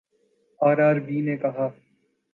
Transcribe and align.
RRB 0.61 1.19
نے 1.25 1.35
کہا 1.41 1.67